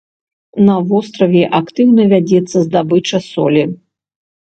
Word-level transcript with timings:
На 0.69 0.77
востраве 0.91 1.43
актыўна 1.61 2.09
вядзецца 2.17 2.57
здабыча 2.67 3.25
солі. 3.31 3.63